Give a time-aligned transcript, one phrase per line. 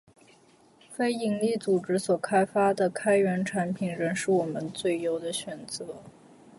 [0.97, 5.97] 非营利组织所开发的开源产品，仍是我们最优的选择